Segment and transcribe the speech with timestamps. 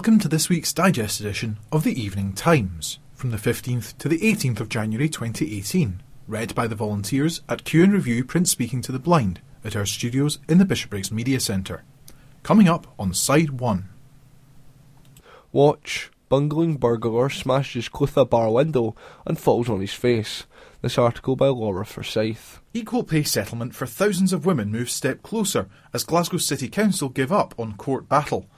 [0.00, 4.20] Welcome to this week's digest edition of the Evening Times from the 15th to the
[4.20, 8.92] 18th of January 2018, read by the volunteers at Q and Review Print Speaking to
[8.92, 11.84] the Blind at our studios in the Bishopbriggs Media Centre.
[12.42, 13.90] Coming up on side 1.
[15.52, 16.10] Watch.
[16.30, 20.46] Bungling burglar smashes Clutha bar window and falls on his face.
[20.80, 22.60] This article by Laura Forsyth.
[22.72, 27.30] Equal pay settlement for thousands of women moves step closer as Glasgow City Council give
[27.30, 28.48] up on court battle.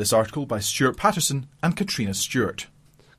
[0.00, 2.68] This article by Stuart Patterson and Katrina Stewart.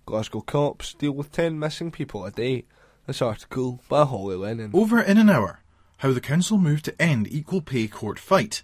[0.08, 2.66] Glasgow cops deal with 10 missing people a day.
[3.06, 4.72] This article by Holly Lennon.
[4.74, 5.60] Over in an hour,
[5.98, 8.64] how the council moved to end equal pay court fight.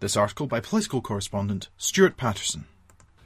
[0.00, 2.64] This article by political correspondent Stuart Patterson.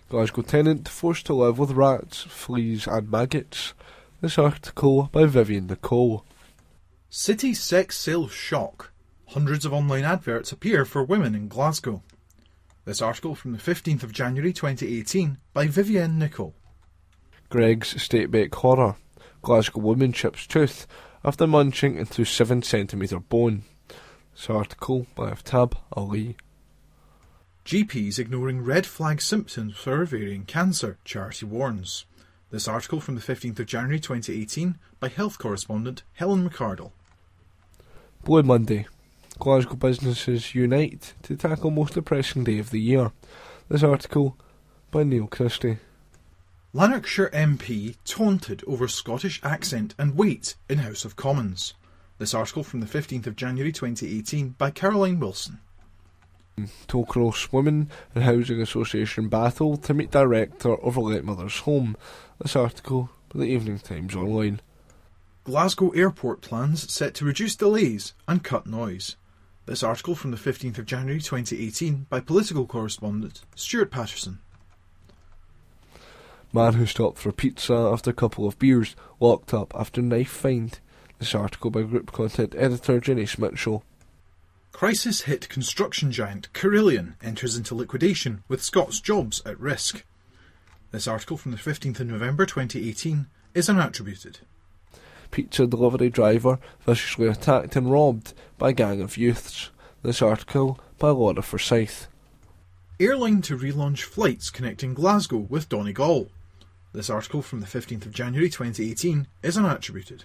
[0.09, 3.75] Glasgow tenant forced to live with rats, fleas, and maggots.
[4.23, 6.25] This article by Vivian Nicole.
[7.09, 8.91] City sex sales shock.
[9.29, 12.03] Hundreds of online adverts appear for women in Glasgow.
[12.85, 16.53] This article from the 15th of January 2018 by Vivienne Nicole.
[17.49, 18.97] Greggs Statebeck horror.
[19.41, 20.89] Glasgow woman chips tooth
[21.23, 23.63] after munching into 7 centimetre bone.
[24.35, 26.37] This article by Aftab Ali.
[27.65, 32.05] GPs ignoring red flag symptoms for ovarian cancer, charity warns.
[32.51, 36.91] This article from the 15th of January 2018 by health correspondent Helen McCardle.
[38.25, 38.89] Blue Monday.
[39.39, 43.13] Glasgow businesses unite to tackle most depressing day of the year.
[43.69, 44.37] This article
[44.91, 45.79] by Neil Christie.
[46.73, 51.75] Lanarkshire MP taunted over Scottish accent and weight in House of Commons.
[52.19, 55.61] This article from the 15th of January 2018 by Caroline Wilson.
[56.87, 61.97] Tollcross Women and Housing Association battle to meet director of Let Mother's Home.
[62.41, 64.61] This article by the Evening Times Online.
[65.45, 69.17] Glasgow airport plans set to reduce delays and cut noise.
[69.73, 74.41] This article from the 15th of January 2018 by political correspondent Stuart Patterson.
[76.53, 80.79] Man who stopped for pizza after a couple of beers locked up after knife find.
[81.19, 83.83] This article by group content editor Jenny Mitchell.
[84.73, 90.05] Crisis hit construction giant Carillion enters into liquidation with Scots jobs at risk.
[90.91, 93.25] This article from the 15th of November 2018
[93.55, 94.41] is unattributed.
[95.33, 99.71] Pizza delivery driver viciously attacked and robbed by a gang of youths.
[100.03, 102.07] This article by Laura Forsyth.
[103.01, 106.29] Airline to relaunch flights connecting Glasgow with Donegal.
[106.93, 110.25] This article from the 15th of January 2018 is unattributed.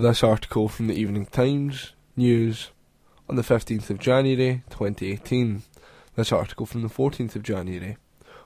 [0.00, 2.70] This article from the Evening Times News
[3.28, 5.64] on the 15th of January 2018.
[6.14, 7.96] This article from the 14th of January.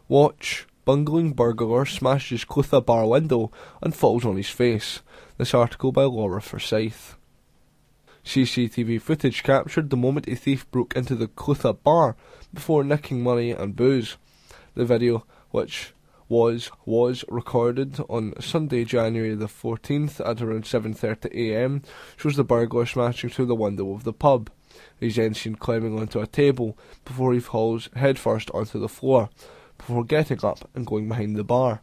[0.08, 0.66] Watch.
[0.86, 3.52] Bungling burglar smashes Clutha bar window
[3.82, 5.00] and falls on his face.
[5.36, 7.16] This article by Laura Forsyth.
[8.24, 12.16] CCTV footage captured the moment a thief broke into the Clutha bar
[12.54, 14.16] before nicking money and booze.
[14.74, 15.92] The video, which
[16.32, 21.82] was was recorded on Sunday, January the 14th at around 7:30 a.m.
[22.16, 24.48] shows the burglar smashing through the window of the pub.
[24.98, 29.28] He's then seen climbing onto a table before he falls headfirst onto the floor,
[29.76, 31.82] before getting up and going behind the bar.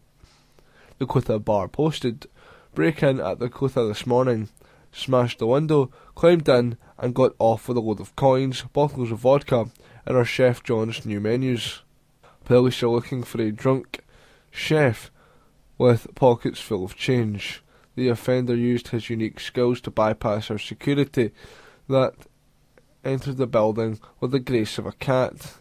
[0.98, 2.26] The Clutha bar posted,
[2.74, 4.50] break in at the Clutha this morning,
[4.92, 9.20] smashed the window, climbed in and got off with a load of coins, bottles of
[9.20, 9.70] vodka,
[10.08, 11.84] and our Chef John's new menus.
[12.46, 14.00] Police are looking for a drunk
[14.52, 15.12] chef
[15.78, 17.64] with pockets full of change.
[17.96, 21.32] The offender used his unique skills to bypass our security
[21.88, 22.14] that
[23.04, 25.56] entered the building with the grace of a cat.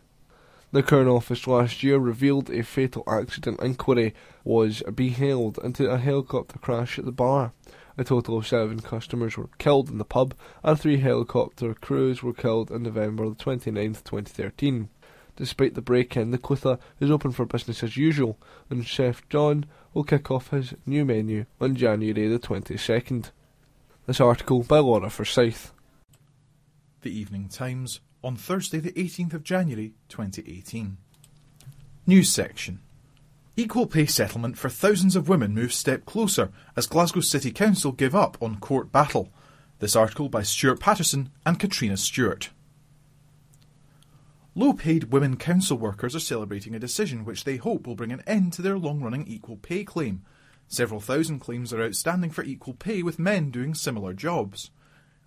[0.71, 4.15] The Crown Office last year revealed a fatal accident inquiry
[4.45, 7.53] was beheld into a helicopter crash at the bar.
[7.97, 12.35] A total of seven customers were killed in the pub, and three helicopter crews were
[12.35, 14.91] killed in November the 29th, 2013.
[15.39, 20.03] Despite the break-in, the Clutha is open for business as usual, and Chef John will
[20.03, 23.31] kick off his new menu on January the 22nd.
[24.07, 25.73] This article by Laura Forsyth.
[27.03, 30.97] The Evening Times on Thursday the 18th of January 2018.
[32.05, 32.81] News section.
[33.57, 38.17] Equal pay settlement for thousands of women moves step closer as Glasgow City Council give
[38.17, 39.33] up on court battle.
[39.79, 42.51] This article by Stuart Patterson and Katrina Stewart.
[44.59, 48.25] Low paid women council workers are celebrating a decision which they hope will bring an
[48.27, 50.25] end to their long running equal pay claim.
[50.67, 54.73] Several thousand claims are outstanding for equal pay with men doing similar jobs.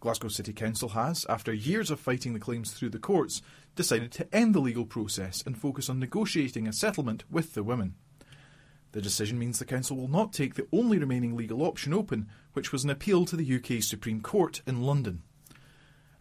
[0.01, 3.41] Glasgow City Council has, after years of fighting the claims through the courts,
[3.73, 7.95] decided to end the legal process and focus on negotiating a settlement with the women.
[8.91, 12.73] The decision means the Council will not take the only remaining legal option open, which
[12.73, 15.23] was an appeal to the UK Supreme Court in London.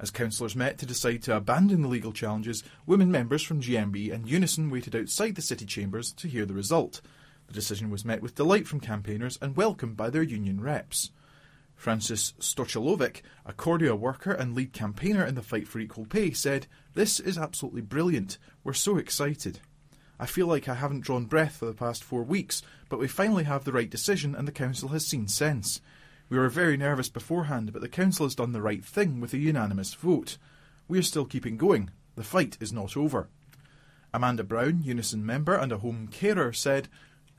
[0.01, 4.27] As councillors met to decide to abandon the legal challenges, women members from GMB and
[4.27, 7.03] Unison waited outside the city chambers to hear the result.
[7.49, 11.11] The decision was met with delight from campaigners and welcomed by their union reps.
[11.75, 16.67] Francis Storchilovic, a Cordia worker and lead campaigner in the fight for equal pay, said,
[16.95, 18.39] This is absolutely brilliant.
[18.65, 19.61] We're so excited.
[20.19, 23.45] I feel like I haven't drawn breath for the past four weeks, but we finally
[23.45, 25.83] have the right decision and the Council has seen sense.
[26.31, 29.39] We were very nervous beforehand, but the Council has done the right thing with a
[29.39, 30.39] unanimous vote.
[30.87, 31.91] We are still keeping going.
[32.15, 33.29] The fight is not over.
[34.15, 36.87] Amanda Brown, Unison member and a home carer, said,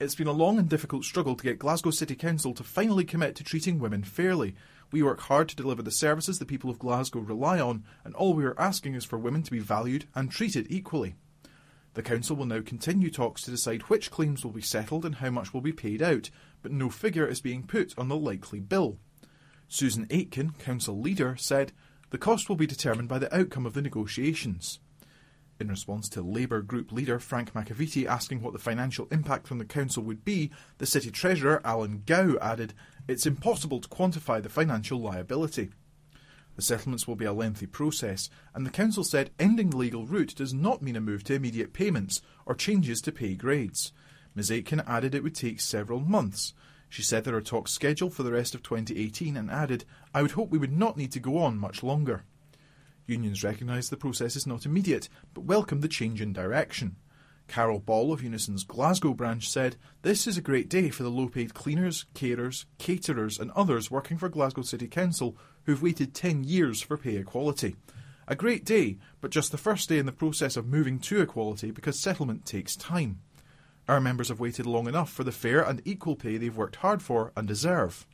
[0.01, 3.37] It's been a long and difficult struggle to get Glasgow City Council to finally commit
[3.37, 4.55] to treating women fairly.
[4.91, 8.33] We work hard to deliver the services the people of Glasgow rely on, and all
[8.33, 11.15] we are asking is for women to be valued and treated equally.
[11.93, 15.29] The Council will now continue talks to decide which claims will be settled and how
[15.29, 16.29] much will be paid out,
[16.61, 18.97] but no figure is being put on the likely bill.
[19.67, 21.73] Susan Aitken, Council leader, said
[22.11, 24.79] the cost will be determined by the outcome of the negotiations.
[25.59, 29.65] In response to Labour group leader Frank McAveety asking what the financial impact from the
[29.65, 32.73] Council would be, the City Treasurer Alan Gow added,
[33.07, 35.69] It's impossible to quantify the financial liability.
[36.61, 40.35] The settlements will be a lengthy process, and the Council said ending the legal route
[40.35, 43.93] does not mean a move to immediate payments or changes to pay grades.
[44.35, 46.53] Ms Aitken added it would take several months.
[46.87, 50.33] She said there are talks scheduled for the rest of 2018 and added, I would
[50.33, 52.25] hope we would not need to go on much longer.
[53.07, 56.95] Unions recognise the process is not immediate, but welcome the change in direction.
[57.47, 61.27] Carol Ball of Unison's Glasgow branch said, This is a great day for the low
[61.27, 65.35] paid cleaners, carers, caterers, and others working for Glasgow City Council
[65.65, 67.75] who've waited 10 years for pay equality.
[68.27, 71.71] A great day, but just the first day in the process of moving to equality
[71.71, 73.19] because settlement takes time.
[73.87, 77.01] Our members have waited long enough for the fair and equal pay they've worked hard
[77.01, 78.05] for and deserve.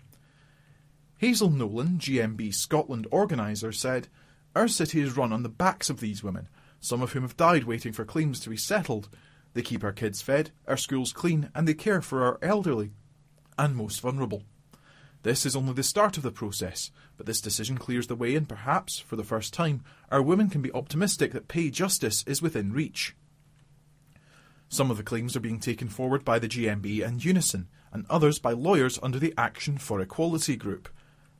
[1.18, 4.08] Hazel Nolan, GMB Scotland organiser, said,
[4.56, 6.48] Our city is run on the backs of these women,
[6.80, 9.10] some of whom have died waiting for claims to be settled.
[9.54, 12.92] They keep our kids fed, our schools clean, and they care for our elderly
[13.58, 14.44] and most vulnerable.
[15.28, 18.48] This is only the start of the process, but this decision clears the way, and
[18.48, 22.72] perhaps, for the first time, our women can be optimistic that pay justice is within
[22.72, 23.14] reach.
[24.70, 28.40] Some of the claims are being taken forward by the GMB and Unison, and others
[28.40, 30.88] by lawyers under the Action for Equality group.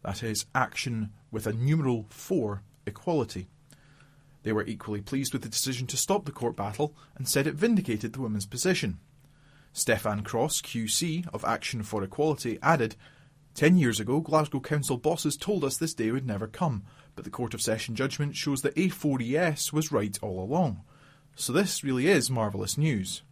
[0.04, 3.48] That is, Action with a numeral 4 Equality.
[4.44, 7.56] They were equally pleased with the decision to stop the court battle and said it
[7.56, 9.00] vindicated the women's position.
[9.72, 12.98] Stefan Cross, QC, of Action for Equality, added
[13.58, 16.84] Ten years ago, Glasgow Council bosses told us this day would never come,
[17.16, 20.84] but the Court of Session judgment shows that A4ES was right all along.
[21.36, 23.24] So this really is marvellous news.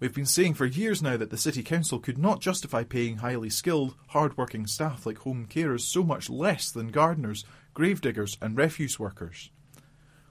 [0.00, 3.50] We've been saying for years now that the City Council could not justify paying highly
[3.50, 9.50] skilled, hard-working staff like home carers so much less than gardeners, gravediggers and refuse workers.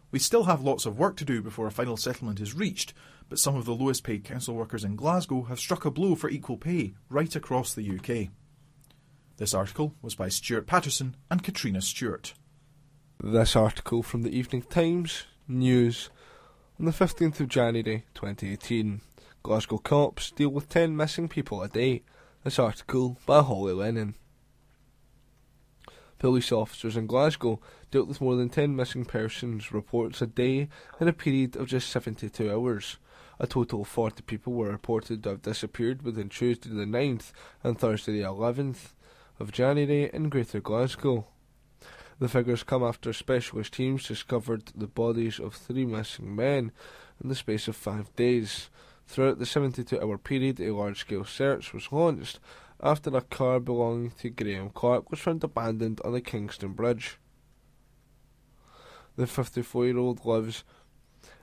[0.10, 2.96] We still have lots of work to do before a final settlement is reached,
[3.30, 6.32] but some of the lowest paid council workers in Glasgow have struck a blow for
[6.32, 8.32] equal pay right across the UK.
[9.44, 12.34] This article was by Stuart Patterson and Katrina Stewart.
[13.22, 16.10] This article from the Evening Times News
[16.80, 19.02] on the 15th of January 2018.
[19.44, 22.04] Glasgow cops deal with 10 missing people a day.
[22.46, 24.16] This article by Holly Lennon.
[26.20, 27.60] Police officers in Glasgow
[27.92, 30.70] dealt with more than 10 missing persons reports a day
[31.02, 32.96] in a period of just 72 hours.
[33.42, 37.78] A total of 40 people were reported to have disappeared between Tuesday the 9th and
[37.78, 38.94] Thursday the 11th
[39.40, 41.28] of January in Greater Glasgow.
[42.20, 46.72] The figures come after specialist teams discovered the bodies of three missing men
[47.22, 48.70] in the space of five days.
[49.08, 52.40] Throughout the 72 hour period, a large scale search was launched
[52.82, 57.18] after a car belonging to Graham Clark was found abandoned on the Kingston Bridge.
[59.16, 60.64] The 54 year old lives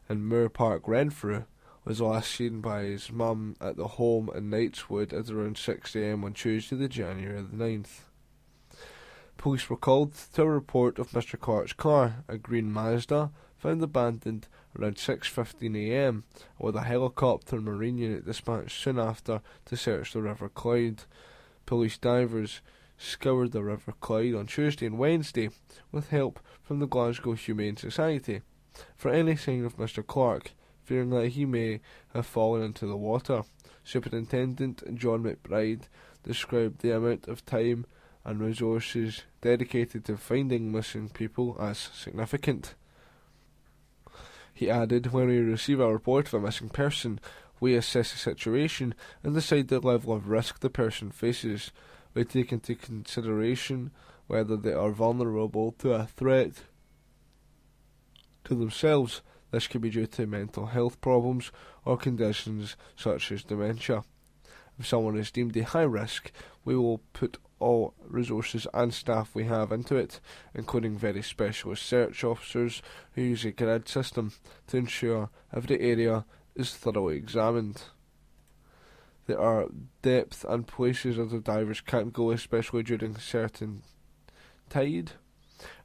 [0.08, 1.44] in Moor Park, Renfrew,
[1.84, 6.32] was last seen by his mum at the home in Knightswood at around 6am on
[6.34, 8.00] Tuesday, the January the 9th.
[9.36, 14.46] Police were called to a report of Mr Clark's car, a green Mazda, found abandoned
[14.78, 16.22] around 6.15am,
[16.58, 21.04] with a helicopter and marine unit dispatched soon after to search the River Clyde.
[21.64, 22.60] Police divers
[22.98, 25.48] scoured the River Clyde on Tuesday and Wednesday
[25.90, 28.42] with help from the Glasgow Humane Society
[28.94, 30.52] for any sign of Mr Clark,
[30.90, 31.80] fearing that he may
[32.12, 33.44] have fallen into the water.
[33.84, 35.82] Superintendent John McBride
[36.24, 37.86] described the amount of time
[38.24, 42.74] and resources dedicated to finding missing people as significant.
[44.52, 47.20] He added, When we receive a report of a missing person,
[47.60, 51.70] we assess the situation and decide the level of risk the person faces.
[52.14, 53.92] We take into consideration
[54.26, 56.64] whether they are vulnerable to a threat
[58.42, 59.22] to themselves.
[59.50, 61.50] This could be due to mental health problems
[61.84, 64.04] or conditions such as dementia.
[64.78, 66.32] If someone is deemed a high risk,
[66.64, 70.20] we will put all resources and staff we have into it,
[70.54, 74.32] including very specialist search officers who use a grid system
[74.68, 77.82] to ensure every area is thoroughly examined.
[79.26, 79.66] There are
[80.02, 83.82] depth and places that the divers can't go, especially during certain
[84.68, 85.12] tide.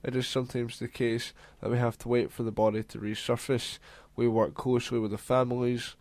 [0.03, 3.79] It is sometimes the case that we have to wait for the body to resurface.
[4.15, 5.95] We work closely with the families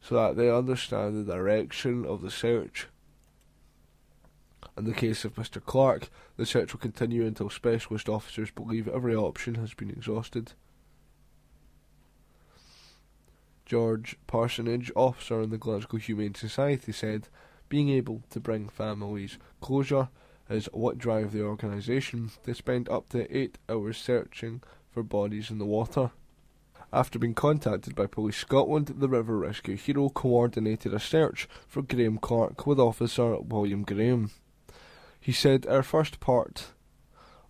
[0.00, 2.86] so that they understand the direction of the search.
[4.76, 5.62] In the case of Mr.
[5.62, 10.52] Clark, the search will continue until specialist officers believe every option has been exhausted.
[13.66, 17.28] George Parsonage, officer in the Glasgow Humane Society, said,
[17.68, 20.08] Being able to bring families closure
[20.50, 22.30] is what drive the organisation.
[22.44, 26.10] They spend up to eight hours searching for bodies in the water.
[26.92, 32.18] After being contacted by Police Scotland, the River Rescue Hero coordinated a search for Graham
[32.18, 34.32] Clark with Officer William Graham.
[35.20, 36.72] He said our first part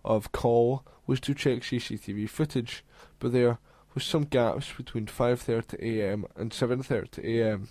[0.05, 2.83] of call was to check CCTV footage,
[3.17, 3.57] but there
[3.95, 6.25] was some gaps between 5:30 a.m.
[6.35, 7.69] and 7:30 a.m.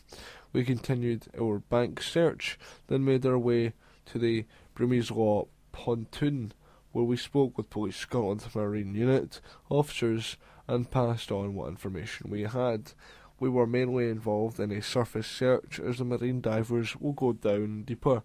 [0.52, 2.58] We continued our bank search,
[2.88, 3.75] then made our way
[4.06, 4.44] to the
[4.80, 6.52] Law pontoon,
[6.92, 12.42] where we spoke with Police Scotland Marine Unit officers and passed on what information we
[12.42, 12.92] had.
[13.38, 17.82] We were mainly involved in a surface search as the marine divers will go down
[17.82, 18.22] deeper.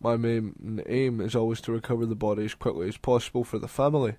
[0.00, 3.68] My main aim is always to recover the body as quickly as possible for the
[3.68, 4.16] family,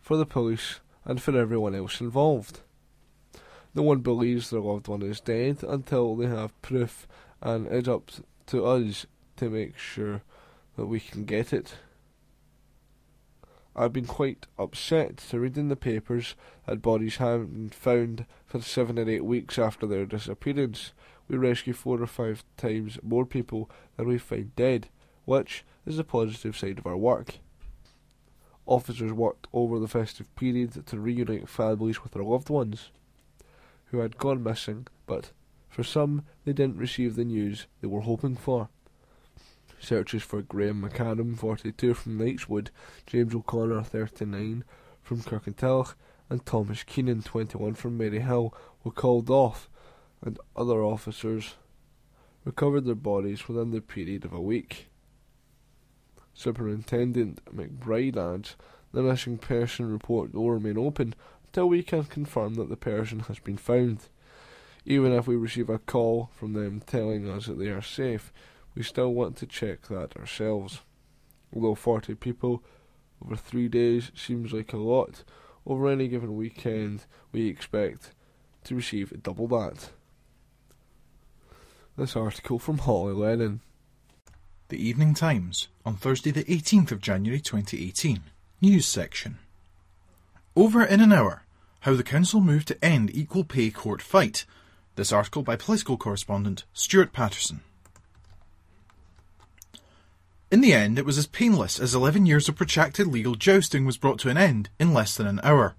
[0.00, 2.60] for the police, and for everyone else involved.
[3.74, 7.08] No one believes their loved one is dead until they have proof,
[7.42, 8.10] and it's up
[8.46, 10.22] to us to make sure
[10.76, 11.74] that we can get it.
[13.76, 16.36] I've been quite upset to read in the papers
[16.66, 20.92] that bodies haven't been found for seven or eight weeks after their disappearance.
[21.26, 24.88] We rescue four or five times more people than we find dead,
[25.24, 27.38] which is the positive side of our work.
[28.66, 32.90] Officers worked over the festive period to reunite families with their loved ones
[33.86, 35.32] who had gone missing, but
[35.68, 38.68] for some they didn't receive the news they were hoping for.
[39.84, 42.68] Searches for Graham McAdam, 42 from Knightswood,
[43.06, 44.64] James O'Connor, 39
[45.02, 45.94] from Kirkintilloch,
[46.30, 49.68] and Thomas Keenan, 21 from Maryhill, were called off,
[50.22, 51.54] and other officers
[52.44, 54.88] recovered their bodies within the period of a week.
[56.32, 58.56] Superintendent McBride adds
[58.92, 61.14] the missing person report will remain open
[61.46, 64.08] until we can confirm that the person has been found.
[64.86, 68.32] Even if we receive a call from them telling us that they are safe,
[68.74, 70.80] we still want to check that ourselves.
[71.54, 72.62] Although 40 people
[73.24, 75.24] over three days seems like a lot,
[75.66, 78.10] over any given weekend we expect
[78.64, 79.90] to receive double that.
[81.96, 83.60] This article from Holly Lennon.
[84.68, 88.22] The Evening Times on Thursday, the 18th of January 2018.
[88.60, 89.38] News section.
[90.56, 91.44] Over in an hour,
[91.80, 94.44] how the council moved to end equal pay court fight.
[94.96, 97.60] This article by political correspondent Stuart Patterson.
[100.54, 103.96] In the end, it was as painless as 11 years of protracted legal jousting was
[103.96, 105.74] brought to an end in less than an hour.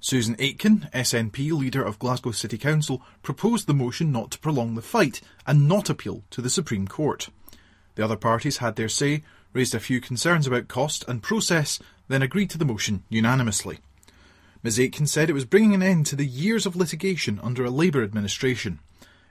[0.00, 4.80] Susan Aitken, SNP leader of Glasgow City Council, proposed the motion not to prolong the
[4.80, 7.28] fight and not appeal to the Supreme Court.
[7.96, 12.22] The other parties had their say, raised a few concerns about cost and process, then
[12.22, 13.80] agreed to the motion unanimously.
[14.62, 17.70] Ms Aitken said it was bringing an end to the years of litigation under a
[17.70, 18.78] Labour administration.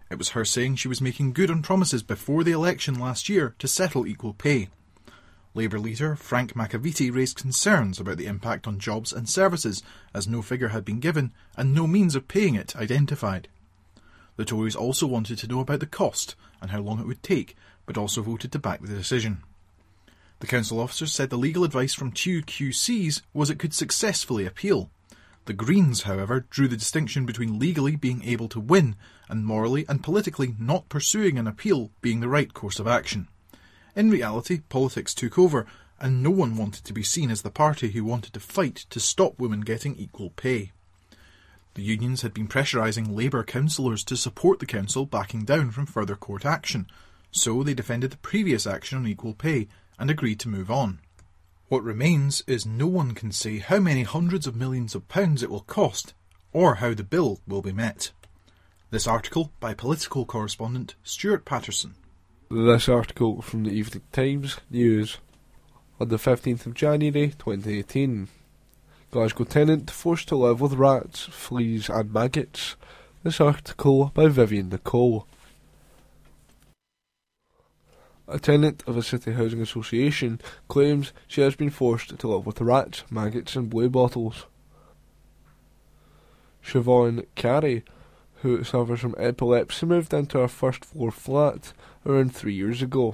[0.09, 3.55] It was her saying she was making good on promises before the election last year
[3.59, 4.69] to settle equal pay.
[5.55, 9.81] Labour leader Frank McAveety raised concerns about the impact on jobs and services,
[10.13, 13.47] as no figure had been given and no means of paying it identified.
[14.35, 17.55] The Tories also wanted to know about the cost and how long it would take,
[17.85, 19.43] but also voted to back the decision.
[20.39, 24.89] The council officer said the legal advice from two QCs was it could successfully appeal.
[25.46, 28.96] The Greens, however, drew the distinction between legally being able to win
[29.30, 33.28] and morally and politically not pursuing an appeal being the right course of action.
[33.96, 35.68] In reality, politics took over,
[36.00, 39.00] and no one wanted to be seen as the party who wanted to fight to
[39.00, 40.72] stop women getting equal pay.
[41.75, 46.16] The unions had been pressurising Labour councillors to support the council backing down from further
[46.16, 46.88] court action,
[47.32, 49.68] so they defended the previous action on equal pay
[50.00, 51.00] and agreed to move on.
[51.67, 55.50] What remains is no one can say how many hundreds of millions of pounds it
[55.50, 56.13] will cost,
[56.53, 58.12] or how the bill will be met.
[58.91, 61.95] This article by political correspondent Stuart Patterson.
[62.51, 65.17] This article from the Evening Times News
[66.00, 68.27] on the 15th of January 2018.
[69.10, 72.75] Glasgow tenant forced to live with rats, fleas, and maggots.
[73.24, 75.27] This article by Vivian Nicole.
[78.27, 82.60] A tenant of a city housing association claims she has been forced to live with
[82.60, 84.48] rats, maggots, and blue bottles.
[86.63, 87.84] Siobhan Carey,
[88.41, 91.72] who suffers from epilepsy, moved into her first floor flat
[92.03, 93.13] around three years ago.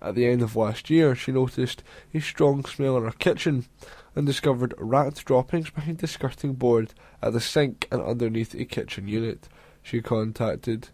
[0.00, 1.82] At the end of last year, she noticed
[2.14, 3.66] a strong smell in her kitchen
[4.14, 9.06] and discovered rat droppings behind the skirting board at the sink and underneath a kitchen
[9.06, 9.50] unit.
[9.82, 10.88] She contacted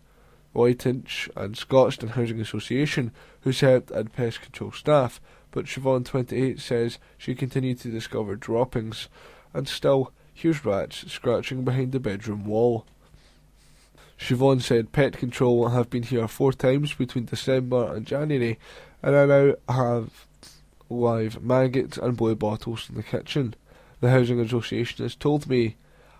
[0.54, 6.98] Whiteinch and Scotstoun Housing Association, who said had pest control staff, but Siobhan 28 says
[7.16, 9.08] she continued to discover droppings
[9.54, 12.86] and still hears rats scratching behind the bedroom wall.
[14.18, 18.58] Siobhan said pet control have been here four times between December and January,
[19.02, 20.26] and I now have
[20.88, 23.54] live maggots and blue bottles in the kitchen.
[24.00, 25.76] The housing association has told me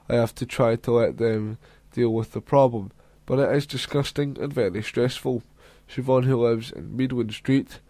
[0.09, 1.59] I have to try to let them
[1.93, 2.91] deal with the problem,
[3.27, 5.43] but it is disgusting and very stressful.
[5.89, 7.81] Siobhan, who lives in Medwyn Street,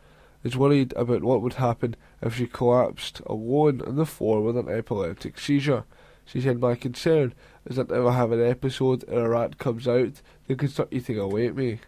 [0.44, 4.68] is worried about what would happen if she collapsed alone on the floor with an
[4.68, 5.84] epileptic seizure.
[6.24, 7.34] She said, My concern
[7.64, 10.88] is that if I have an episode and a rat comes out, they can start
[10.90, 11.80] eating away at me.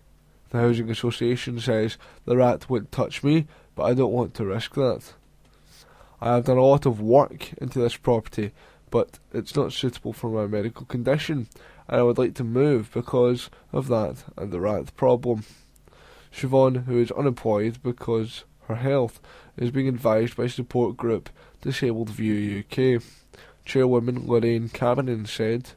[0.50, 4.74] The Housing Association says the rat won't touch me, but I don't want to risk
[4.74, 5.14] that.
[6.20, 8.52] I have done a lot of work into this property,
[8.90, 11.48] but it's not suitable for my medical condition,
[11.88, 15.44] and I would like to move because of that and the rat problem.
[16.32, 19.20] Siobhan, who is unemployed because her health,
[19.56, 23.02] is being advised by support group Disabled View UK.
[23.64, 25.70] Chairwoman Lorraine Cameron said,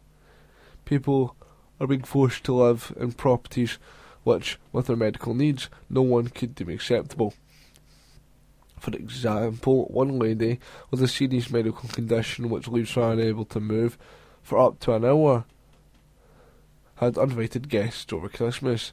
[0.83, 1.35] People
[1.79, 3.77] are being forced to live in properties
[4.23, 7.33] which, with their medical needs, no one could deem acceptable.
[8.79, 10.59] For example, one lady
[10.91, 13.97] with a serious medical condition which leaves her unable to move
[14.43, 15.45] for up to an hour
[16.97, 18.91] had uninvited guests over Christmas.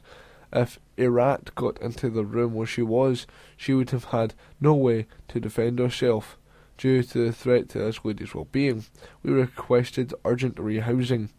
[0.53, 4.73] If a rat got into the room where she was, she would have had no
[4.73, 6.37] way to defend herself.
[6.77, 8.85] Due to the threat to this lady's well-being,
[9.23, 11.29] we requested urgent rehousing,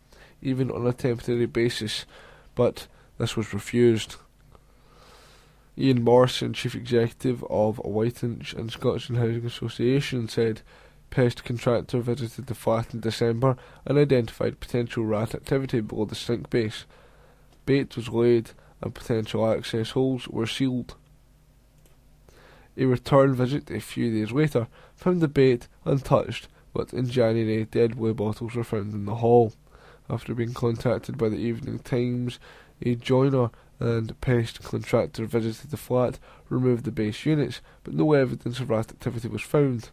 [0.42, 2.04] even on a temporary basis,
[2.54, 2.86] but
[3.18, 4.16] this was refused.
[5.78, 10.62] Ian Morrison, Chief Executive of Whiteinch and Scotstoun Housing Association, said
[11.10, 16.50] pest contractor visited the flat in December and identified potential rat activity below the sink
[16.50, 16.84] base.
[17.64, 18.50] Bait was laid
[18.82, 20.94] and potential access holes were sealed.
[22.76, 27.96] A return visit a few days later found the bait untouched, but in January dead
[27.96, 29.54] blue bottles were found in the hall.
[30.10, 32.38] After being contacted by the Evening Times,
[32.82, 38.60] a joiner and pest contractor visited the flat, removed the base units, but no evidence
[38.60, 39.90] of rat activity was found.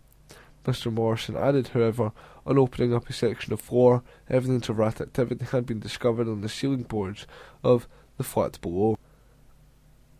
[0.65, 0.91] Mr.
[0.91, 2.11] Morrison added, however,
[2.45, 6.41] on opening up a section of floor, evidence of rat activity had been discovered on
[6.41, 7.27] the ceiling boards
[7.63, 8.97] of the flat below.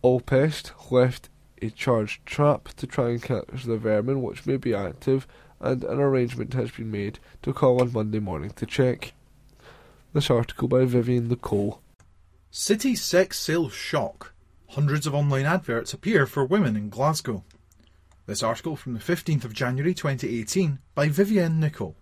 [0.02, 1.30] Allpest left
[1.62, 5.26] a charged trap to try and catch the vermin which may be active,
[5.60, 9.14] and an arrangement has been made to call on Monday morning to check.
[10.12, 11.80] This article by Vivian Nicole.
[12.50, 14.34] City sex sales shock.
[14.68, 17.44] Hundreds of online adverts appear for women in Glasgow.
[18.26, 21.94] This article from the 15th of January 2018 by Vivienne Nicole.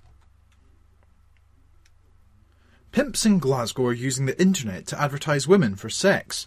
[2.92, 6.46] Pimps in Glasgow are using the internet to advertise women for sex.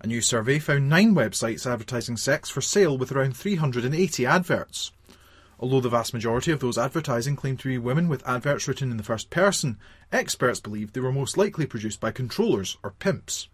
[0.00, 4.90] A new survey found nine websites advertising sex for sale with around 380 adverts.
[5.58, 8.96] Although the vast majority of those advertising claimed to be women with adverts written in
[8.96, 9.76] the first person,
[10.10, 13.48] experts believe they were most likely produced by controllers or pimps.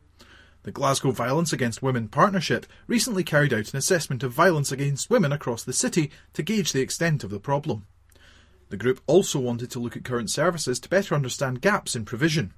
[0.67, 5.31] The Glasgow Violence Against Women Partnership recently carried out an assessment of violence against women
[5.31, 7.87] across the city to gauge the extent of the problem.
[8.71, 12.53] The group also wanted to look at current services to better understand gaps in provision.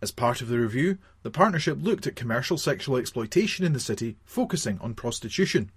[0.00, 4.16] As part of the review, the partnership looked at commercial sexual exploitation in the city,
[4.24, 5.72] focusing on prostitution.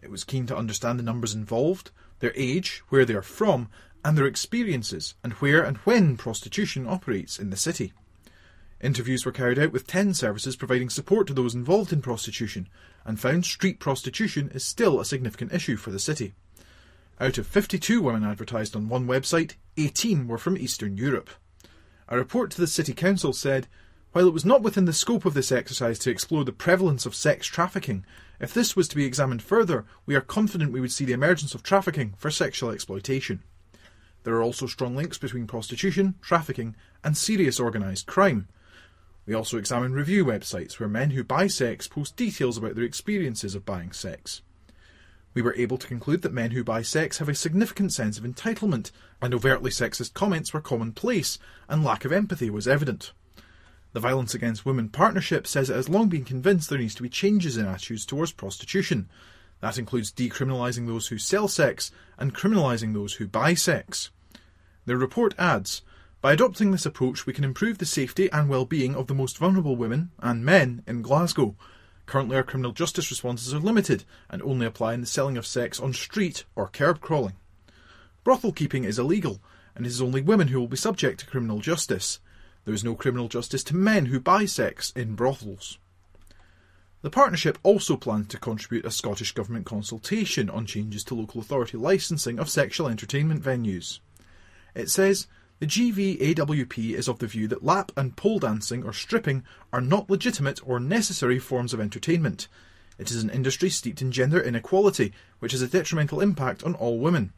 [0.00, 3.68] It was keen to understand the numbers involved, their age, where they are from,
[4.04, 7.92] and their experiences, and where and when prostitution operates in the city.
[8.80, 12.68] Interviews were carried out with 10 services providing support to those involved in prostitution,
[13.04, 16.34] and found street prostitution is still a significant issue for the city.
[17.20, 21.30] Out of 52 women advertised on one website, 18 were from Eastern Europe.
[22.08, 23.66] A report to the City Council said
[24.12, 27.16] While it was not within the scope of this exercise to explore the prevalence of
[27.16, 28.06] sex trafficking,
[28.38, 31.52] if this was to be examined further, we are confident we would see the emergence
[31.52, 33.42] of trafficking for sexual exploitation.
[34.22, 38.46] There are also strong links between prostitution, trafficking, and serious organised crime.
[39.28, 43.54] We also examine review websites where men who buy sex post details about their experiences
[43.54, 44.40] of buying sex.
[45.34, 48.24] We were able to conclude that men who buy sex have a significant sense of
[48.24, 51.38] entitlement, and overtly sexist comments were commonplace,
[51.68, 53.12] and lack of empathy was evident.
[53.92, 57.10] The Violence Against Women Partnership says it has long been convinced there needs to be
[57.10, 59.10] changes in attitudes towards prostitution.
[59.60, 64.08] That includes decriminalising those who sell sex and criminalising those who buy sex.
[64.86, 65.82] The report adds
[66.20, 69.38] By adopting this approach, we can improve the safety and well being of the most
[69.38, 71.54] vulnerable women and men in Glasgow.
[72.06, 75.78] Currently, our criminal justice responses are limited and only apply in the selling of sex
[75.78, 77.36] on street or curb crawling.
[78.24, 79.40] Brothel keeping is illegal,
[79.76, 82.18] and it is only women who will be subject to criminal justice.
[82.64, 85.78] There is no criminal justice to men who buy sex in brothels.
[87.02, 91.76] The partnership also plans to contribute a Scottish Government consultation on changes to local authority
[91.76, 94.00] licensing of sexual entertainment venues.
[94.74, 95.28] It says
[95.60, 99.42] the GVAWP is of the view that lap and pole dancing or stripping
[99.72, 102.46] are not legitimate or necessary forms of entertainment.
[102.96, 106.98] It is an industry steeped in gender inequality, which has a detrimental impact on all
[106.98, 107.32] women.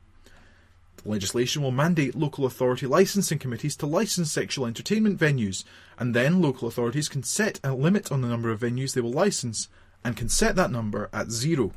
[1.02, 5.64] The legislation will mandate local authority licensing committees to license sexual entertainment venues,
[5.98, 9.12] and then local authorities can set a limit on the number of venues they will
[9.12, 9.68] license,
[10.04, 11.72] and can set that number at zero.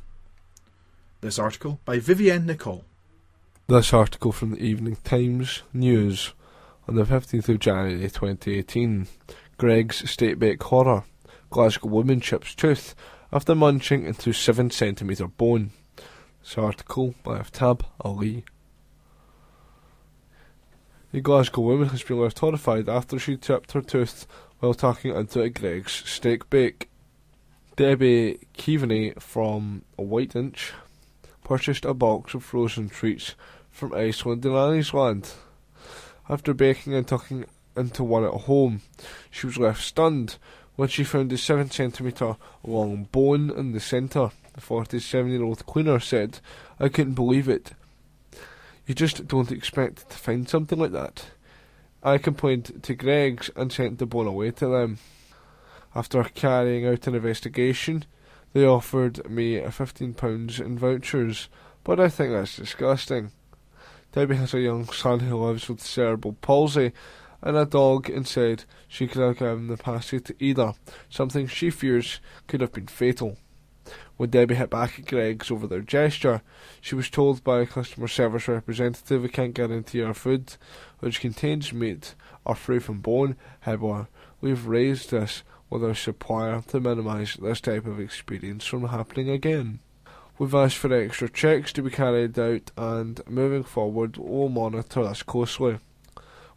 [1.22, 2.84] This article by Vivienne Nicole.
[3.66, 6.34] This article from the Evening Times News
[6.86, 9.06] on the 15th of January 2018.
[9.56, 11.04] Greggs Steak Bake Horror.
[11.48, 12.94] Glasgow woman chips tooth
[13.32, 15.70] after munching into 7 centimetre bone.
[16.42, 18.44] This article by Aftab Ali.
[21.12, 24.26] The Glasgow woman has been left horrified after she chipped her tooth
[24.58, 26.90] while tucking into a Greggs steak bake.
[27.76, 30.72] Debbie Keaveney from Whiteinch
[31.44, 33.36] purchased a box of frozen treats
[33.74, 35.32] from Iceland and Island.
[36.28, 37.44] After baking and tucking
[37.76, 38.82] into one at home,
[39.32, 40.36] she was left stunned
[40.76, 44.30] when she found a 7 centimetre long bone in the centre.
[44.54, 46.38] The 47 year old cleaner said,
[46.78, 47.72] I couldn't believe it.
[48.86, 51.26] You just don't expect to find something like that.
[52.00, 54.98] I complained to Greggs and sent the bone away to them.
[55.96, 58.04] After carrying out an investigation,
[58.52, 61.48] they offered me £15 in vouchers,
[61.82, 63.32] but I think that's disgusting.
[64.14, 66.92] Debbie has a young son who lives with cerebral palsy
[67.42, 70.74] and a dog and said she could have given the pasty to either,
[71.08, 73.38] something she fears could have been fatal.
[74.16, 76.42] When Debbie hit back at Greggs over their gesture,
[76.80, 80.58] she was told by a customer service representative we can't guarantee our food,
[81.00, 82.14] which contains meat,
[82.46, 83.34] are free from bone.
[83.62, 84.06] However,
[84.40, 89.80] we've raised this with our supplier to minimise this type of experience from happening again.
[90.36, 95.22] We've asked for extra checks to be carried out, and moving forward, we'll monitor this
[95.22, 95.78] closely.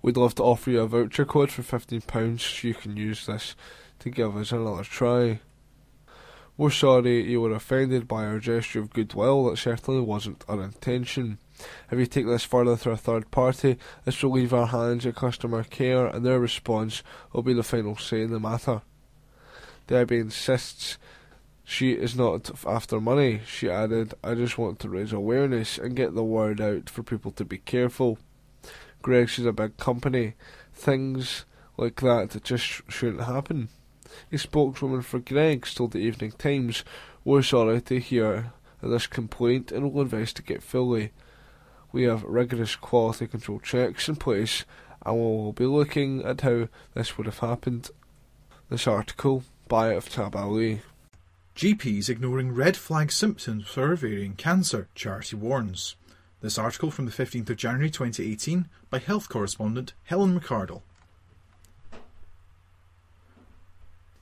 [0.01, 3.55] We'd love to offer you a voucher code for £15 so you can use this
[3.99, 5.41] to give us another try.
[6.57, 11.37] We're sorry you were offended by our gesture of goodwill, that certainly wasn't our intention.
[11.91, 15.15] If you take this further through a third party, this will leave our hands at
[15.15, 18.81] customer care and their response will be the final say in the matter.
[19.85, 20.97] Debbie insists
[21.69, 23.41] she is not after money.
[23.45, 27.31] She added, I just want to raise awareness and get the word out for people
[27.31, 28.17] to be careful.
[29.01, 30.35] Greggs is a big company.
[30.73, 31.43] Things
[31.75, 33.67] like that just shouldn't happen.
[34.31, 36.85] A spokeswoman for Greggs told the Evening Times,
[37.25, 41.11] We're sorry to hear this complaint and will investigate fully.
[41.91, 44.63] We have rigorous quality control checks in place
[45.05, 47.91] and we will be looking at how this would have happened.
[48.69, 50.07] This article by of.
[51.57, 55.95] GPs ignoring red flag symptoms for ovarian cancer, Charity warns.
[56.39, 60.83] This article from the 15th of January 2018 by health correspondent Helen McCardle.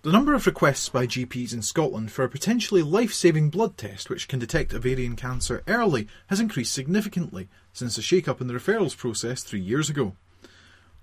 [0.04, 4.10] The number of requests by GPs in Scotland for a potentially life saving blood test
[4.10, 8.54] which can detect ovarian cancer early has increased significantly since a shake up in the
[8.54, 10.15] referrals process three years ago.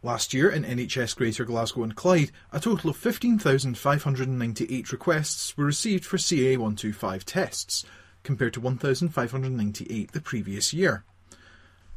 [0.04, 6.04] Last year in NHS Greater Glasgow and Clyde, a total of 15,598 requests were received
[6.04, 7.84] for CA125 tests,
[8.24, 11.04] compared to 1,598 the previous year.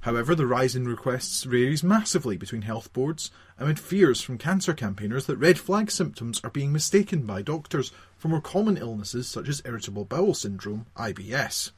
[0.01, 5.25] However, the rise in requests varies massively between health boards amid fears from cancer campaigners
[5.25, 9.63] that red flag symptoms are being mistaken by doctors for more common illnesses such as
[9.65, 11.71] irritable bowel syndrome, IBS.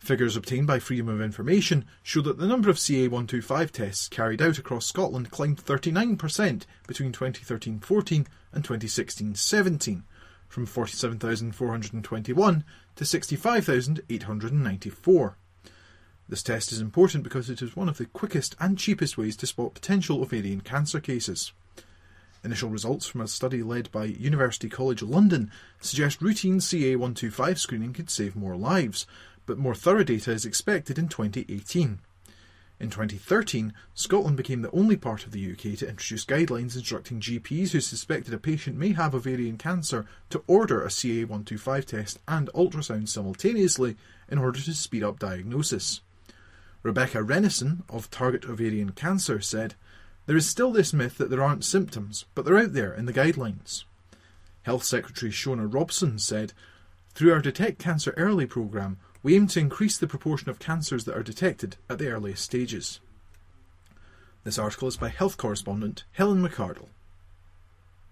[0.00, 4.56] Figures obtained by Freedom of Information show that the number of CA125 tests carried out
[4.56, 10.02] across Scotland climbed 39% between 2013-14 and 2016-17,
[10.48, 12.64] from 47,421
[12.96, 15.36] to 65,894.
[16.28, 19.46] This test is important because it is one of the quickest and cheapest ways to
[19.46, 21.52] spot potential ovarian cancer cases.
[22.42, 28.08] Initial results from a study led by University College London suggest routine CA125 screening could
[28.08, 29.06] save more lives,
[29.50, 31.98] but more thorough data is expected in 2018.
[32.78, 37.72] In 2013, Scotland became the only part of the UK to introduce guidelines instructing GPs
[37.72, 43.08] who suspected a patient may have ovarian cancer to order a CA125 test and ultrasound
[43.08, 43.96] simultaneously
[44.28, 46.00] in order to speed up diagnosis.
[46.84, 49.74] Rebecca Rennison of Target Ovarian Cancer said,
[50.26, 53.12] There is still this myth that there aren't symptoms, but they're out there in the
[53.12, 53.82] guidelines.
[54.62, 56.52] Health Secretary Shona Robison said,
[57.14, 61.16] Through our Detect Cancer Early programme, we aim to increase the proportion of cancers that
[61.16, 63.00] are detected at the earliest stages.
[64.44, 66.88] This article is by health correspondent Helen McCardle.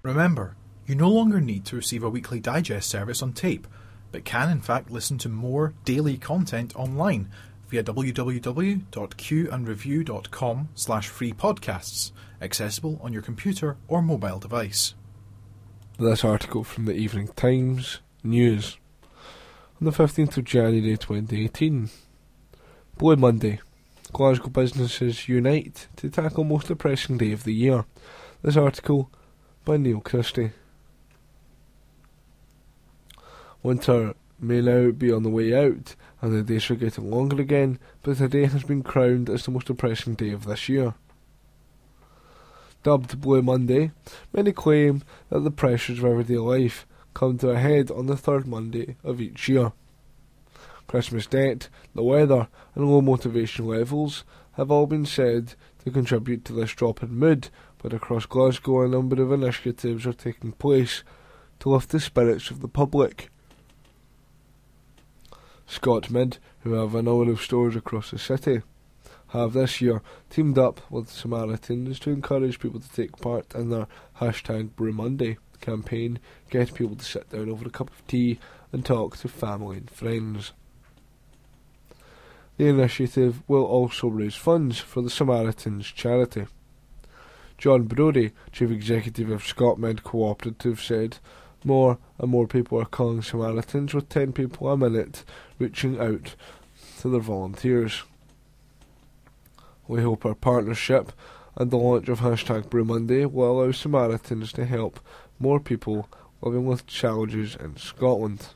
[0.03, 3.66] Remember, you no longer need to receive a weekly digest service on tape,
[4.12, 7.29] but can in fact listen to more daily content online
[7.68, 14.94] via www.qandreview.com slash free podcasts, accessible on your computer or mobile device.
[15.99, 18.79] This article from the Evening Times News
[19.80, 21.88] on the 15th of January 2018.
[22.96, 23.60] Blue Monday.
[24.12, 27.84] Glasgow businesses unite to tackle most depressing day of the year.
[28.42, 29.08] This article
[29.64, 30.50] by Neil Christie.
[33.62, 37.78] Winter may now be on the way out, and the days are getting longer again,
[38.02, 40.94] but today has been crowned as the most depressing day of this year.
[42.82, 43.92] Dubbed Blue Monday,
[44.32, 46.84] many claim that the pressures of everyday life
[47.18, 49.72] come to a head on the third Monday of each year.
[50.87, 55.54] Christmas debt, the weather, and low motivation levels have all been said
[55.85, 60.12] to contribute to this drop in mood, but across Glasgow a number of initiatives are
[60.12, 61.02] taking place
[61.59, 63.31] to lift the spirits of the public.
[65.68, 68.62] Scotmid, who have a number of stores across the city,
[69.31, 73.88] have this year teamed up with Samaritans to encourage people to take part in their
[74.20, 76.18] hashtag Brew Monday campaign,
[76.51, 78.38] get people to sit down over a cup of tea
[78.73, 80.53] and talk to family and friends.
[82.57, 86.47] The initiative will also raise funds for the Samaritans charity.
[87.57, 91.18] John Brodie, Chief Executive of Scotmid Cooperative, said
[91.64, 95.25] more and more people are calling Samaritans with 10 people a minute
[95.59, 96.35] reaching out
[97.01, 98.05] to their volunteers.
[99.87, 101.12] We hope our partnership
[101.57, 105.01] and the launch of hashtag Brew Monday will allow Samaritans to help
[105.38, 106.09] more people
[106.40, 108.48] living with challenges in Scotland.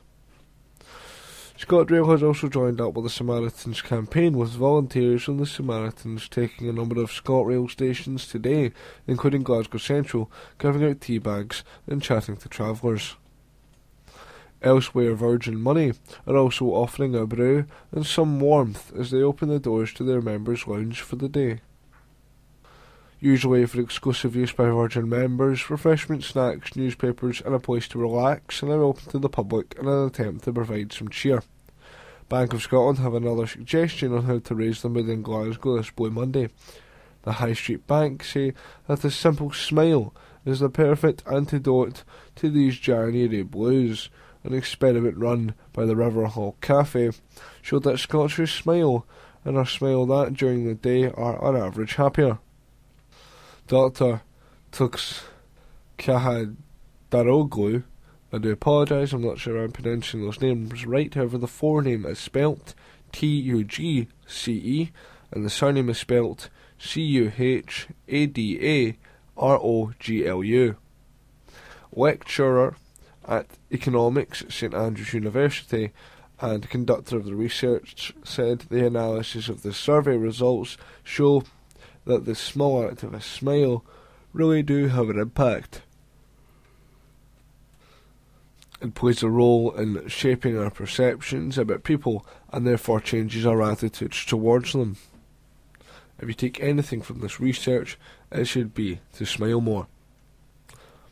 [1.57, 6.67] ScotRail has also joined up with the Samaritans campaign with volunteers from the Samaritans taking
[6.67, 8.71] a number of ScotRail stations today,
[9.07, 13.15] including Glasgow Central, giving out tea bags and chatting to travellers.
[14.61, 15.93] Elsewhere, Virgin Money
[16.25, 20.21] are also offering a brew and some warmth as they open the doors to their
[20.21, 21.59] members' lounge for the day
[23.23, 28.61] usually for exclusive use by Virgin members, refreshment, snacks, newspapers, and a place to relax,
[28.61, 31.41] and are open to the public in an attempt to provide some cheer.
[32.27, 35.89] Bank of Scotland have another suggestion on how to raise the mood in Glasgow this
[35.89, 36.49] Blue Monday.
[37.21, 38.53] The High Street Bank say
[38.87, 40.13] that a simple smile
[40.45, 42.03] is the perfect antidote
[42.35, 44.09] to these January blues.
[44.43, 47.11] An experiment run by the Riverhall Cafe
[47.61, 49.07] showed that Scots who smile
[49.45, 52.39] and are smiled at during the day are on average happier.
[53.67, 54.21] Dr.
[54.71, 55.23] Tux
[55.97, 57.83] Kahadaroglu.
[58.31, 62.19] I do apologise, I'm not sure I'm pronouncing those names right, however, the forename is
[62.19, 62.73] spelt
[63.11, 64.91] T U G C E,
[65.31, 66.49] and the surname is spelt
[66.79, 68.97] C U H A D A
[69.37, 70.75] R O G L U.
[71.91, 72.75] Lecturer
[73.25, 75.91] at Economics at St Andrews University
[76.41, 81.43] and conductor of the research said the analysis of the survey results show
[82.05, 83.83] that the small act of a smile
[84.33, 85.81] really do have an impact.
[88.81, 94.25] It plays a role in shaping our perceptions about people and therefore changes our attitudes
[94.25, 94.97] towards them.
[96.19, 97.97] If you take anything from this research,
[98.31, 99.87] it should be to smile more.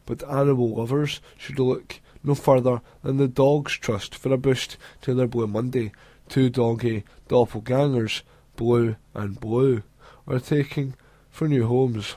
[0.06, 5.14] But animal lovers should look no further than the Dogs Trust for a boost to
[5.14, 5.92] their Blue Monday.
[6.28, 8.22] Two doggy doppelgangers,
[8.56, 9.84] Blue and Blue,
[10.32, 10.96] are taking
[11.30, 12.16] for new homes.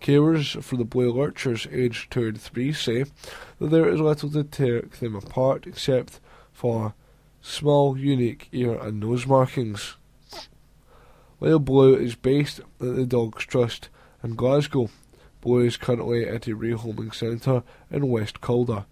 [0.00, 3.04] Carers for the Blue Lurchers aged 2 and 3 say
[3.58, 6.20] that there is little to tear them apart except
[6.52, 6.94] for
[7.40, 9.96] small, unique ear and nose markings.
[11.38, 13.88] While Blue is based at the Dogs Trust
[14.22, 14.90] in Glasgow,
[15.40, 18.84] Blue is currently at a rehoming centre in West Calder.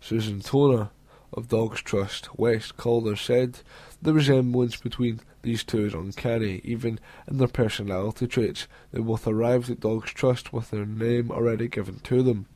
[0.00, 0.90] Susan Toner
[1.34, 3.58] of Dogs Trust West Calder said
[4.00, 8.66] the resemblance between these two is uncanny, even in their personality traits.
[8.92, 12.46] They both arrived at Dogs Trust with their name already given to them.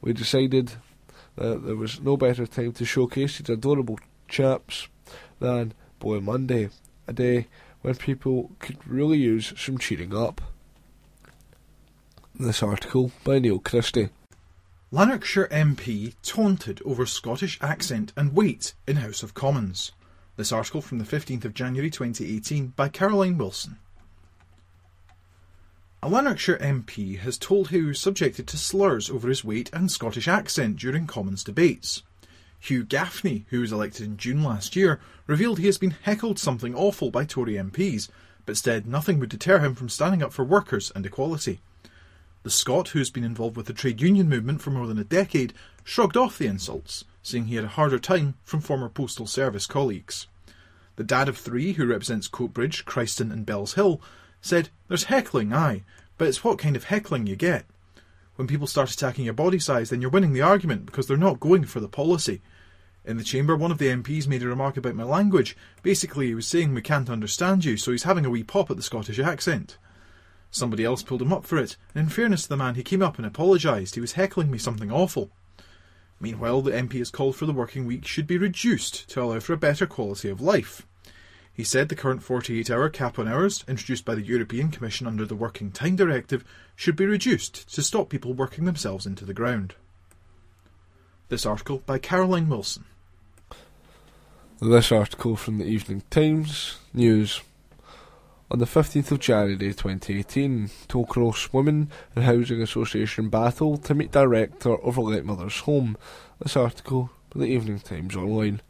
[0.00, 0.72] We decided
[1.36, 4.88] that there was no better time to showcase these adorable chaps
[5.40, 6.68] than Boy Monday,
[7.08, 7.48] a day
[7.82, 10.40] when people could really use some cheering up.
[12.38, 14.10] This article by Neil Christie.
[14.94, 19.90] Lanarkshire MP taunted over Scottish accent and weight in House of Commons.
[20.36, 23.78] This article from the 15th of January 2018 by Caroline Wilson.
[26.00, 30.28] A Lanarkshire MP has told he was subjected to slurs over his weight and Scottish
[30.28, 32.04] accent during Commons debates.
[32.60, 36.72] Hugh Gaffney, who was elected in June last year, revealed he has been heckled something
[36.72, 38.08] awful by Tory MPs,
[38.46, 41.60] but said nothing would deter him from standing up for workers and equality.
[42.44, 45.04] The Scot, who has been involved with the trade union movement for more than a
[45.04, 49.66] decade, shrugged off the insults, saying he had a harder time from former postal service
[49.66, 50.26] colleagues.
[50.96, 53.98] The dad of three, who represents Coatbridge, Chryston, and Bellshill,
[54.42, 55.84] said, There's heckling, aye,
[56.18, 57.64] but it's what kind of heckling you get.
[58.36, 61.40] When people start attacking your body size, then you're winning the argument because they're not
[61.40, 62.42] going for the policy.
[63.06, 65.56] In the chamber, one of the MPs made a remark about my language.
[65.82, 68.76] Basically, he was saying we can't understand you, so he's having a wee pop at
[68.76, 69.78] the Scottish accent.
[70.54, 73.02] Somebody else pulled him up for it, and in fairness to the man, he came
[73.02, 73.96] up and apologised.
[73.96, 75.32] He was heckling me something awful.
[76.20, 79.52] Meanwhile, the MP has called for the working week should be reduced to allow for
[79.52, 80.86] a better quality of life.
[81.52, 85.26] He said the current 48 hour cap on hours, introduced by the European Commission under
[85.26, 86.44] the Working Time Directive,
[86.76, 89.74] should be reduced to stop people working themselves into the ground.
[91.30, 92.84] This article by Caroline Wilson.
[94.60, 97.40] This article from the Evening Times News.
[98.50, 104.76] On the 15th of January 2018, Tollcross Women and Housing Association battled to meet director
[104.76, 105.96] of late mother's home.
[106.40, 108.60] This article from the Evening Times Online.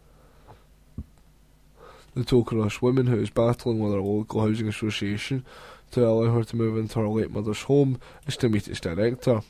[2.15, 5.45] The Tollcross woman who is battling with her local housing association
[5.91, 9.41] to allow her to move into her late mother's home is to meet its director.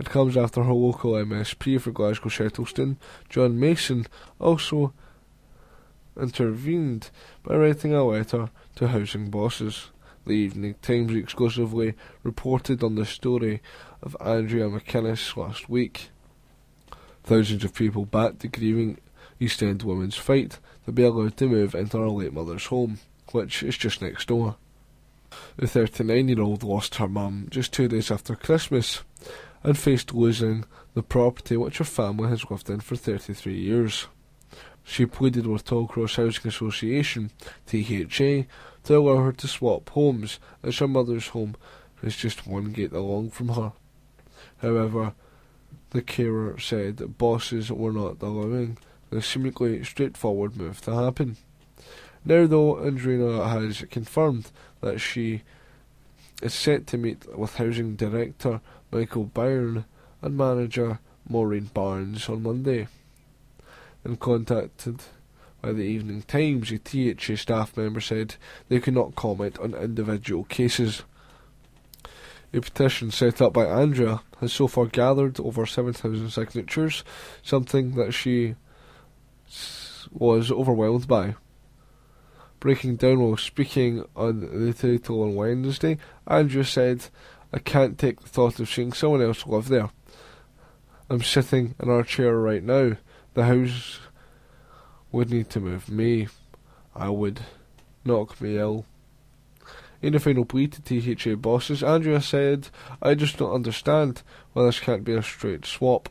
[0.00, 2.96] It comes after her local MSP for Glasgow Shettleston,
[3.28, 4.08] John Mason,
[4.40, 4.92] also
[6.20, 7.10] intervened
[7.42, 9.90] by writing a letter to housing bosses.
[10.26, 13.62] The Evening Times exclusively reported on the story
[14.02, 16.10] of Andrea McInnes last week.
[17.24, 18.98] Thousands of people backed the grieving
[19.38, 22.98] East End woman's fight to be allowed to move into her late mother's home,
[23.32, 24.56] which is just next door.
[25.56, 29.02] The 39 year old lost her mum just two days after Christmas
[29.62, 34.08] and faced losing the property which her family has lived in for 33 years.
[34.90, 37.30] She pleaded with Tollcross Housing Association,
[37.66, 38.46] THA,
[38.82, 41.54] to allow her to swap homes, as her mother's home
[42.02, 43.72] is just one gate along from her.
[44.58, 45.14] However,
[45.90, 48.78] the carer said that bosses were not allowing
[49.10, 51.36] the seemingly straightforward move to happen.
[52.24, 54.50] Now, though, Andrina has confirmed
[54.80, 55.42] that she
[56.42, 59.84] is set to meet with Housing Director Michael Byrne
[60.20, 60.98] and Manager
[61.28, 62.88] Maureen Barnes on Monday
[64.04, 65.02] and contacted
[65.60, 68.36] by the Evening Times, a THA staff member said
[68.68, 71.02] they could not comment on individual cases.
[72.52, 77.04] A petition set up by Andrea has so far gathered over 7,000 signatures,
[77.42, 78.56] something that she
[80.10, 81.36] was overwhelmed by.
[82.58, 87.06] Breaking down while speaking on the title on Wednesday, Andrea said,
[87.52, 89.90] I can't take the thought of seeing someone else live there.
[91.08, 92.96] I'm sitting in our chair right now.
[93.40, 94.00] The house
[95.10, 96.28] would need to move me.
[96.94, 97.40] I would
[98.04, 98.84] knock me ill.
[100.02, 102.68] In a final plea to THA bosses, Andrea said,
[103.00, 104.20] I just don't understand
[104.52, 106.10] why this can't be a straight swap.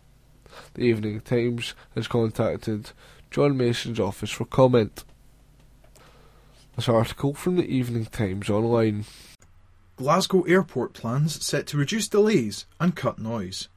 [0.73, 2.93] The Evening Times has contacted
[3.29, 5.03] John Mason's office for comment.
[6.75, 9.05] This article from the Evening Times Online.
[9.97, 13.69] Glasgow Airport plans set to reduce delays and cut noise.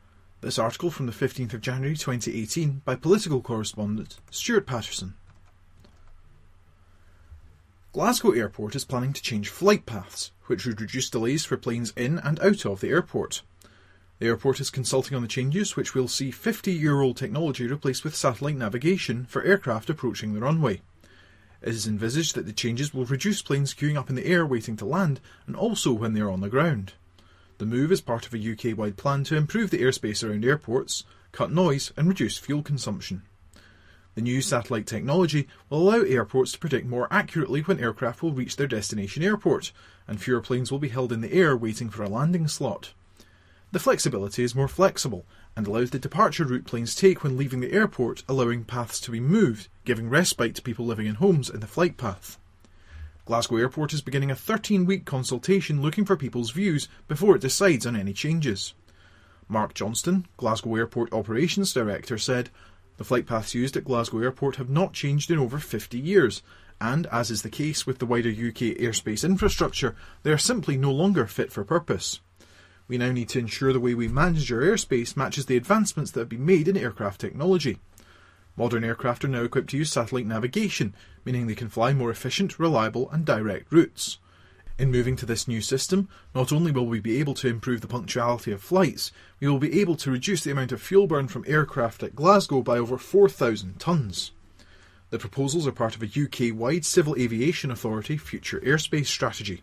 [0.43, 5.15] This article from the 15th of January 2018 by political correspondent Stewart Paterson.
[7.93, 12.19] Glasgow Airport is planning to change flight paths, which would reduce delays for planes in
[12.19, 13.43] and out of the airport.
[14.19, 18.03] The airport is consulting on the changes, which will see 50 year old technology replaced
[18.03, 20.81] with satellite navigation for aircraft approaching the runway.
[21.61, 24.77] It is envisaged that the changes will reduce planes queuing up in the air waiting
[24.79, 26.95] to land, and also when they are on the ground.
[27.63, 31.05] The move is part of a UK wide plan to improve the airspace around airports,
[31.31, 33.23] cut noise, and reduce fuel consumption.
[34.17, 38.57] The new satellite technology will allow airports to predict more accurately when aircraft will reach
[38.57, 39.71] their destination airport,
[40.09, 42.95] and fewer planes will be held in the air waiting for a landing slot.
[43.71, 47.73] The flexibility is more flexible and allows the departure route planes take when leaving the
[47.73, 51.69] airport, allowing paths to be moved, giving respite to people living in homes in the
[51.69, 52.41] flight path.
[53.25, 57.87] Glasgow Airport is beginning a 13 week consultation looking for people's views before it decides
[57.87, 58.75] on any changes.
[59.49, 62.51] Mark Johnston, Glasgow Airport Operations Director, said
[62.97, 66.43] the flight paths used at Glasgow Airport have not changed in over 50 years,
[66.81, 69.95] and as is the case with the wider UK airspace infrastructure,
[70.25, 72.21] they are simply no longer fit for purpose.
[72.89, 76.21] We now need to ensure the way we manage our airspace matches the advancements that
[76.21, 77.79] have been made in aircraft technology.
[78.57, 80.95] Modern aircraft are now equipped to use satellite navigation,
[81.25, 84.19] meaning they can fly more efficient, reliable, and direct routes.
[84.79, 87.87] In moving to this new system, not only will we be able to improve the
[87.87, 91.45] punctuality of flights, we will be able to reduce the amount of fuel burn from
[91.47, 94.33] aircraft at Glasgow by over 4,000 tonnes.
[95.11, 99.63] The proposals are part of a UK wide Civil Aviation Authority future airspace strategy.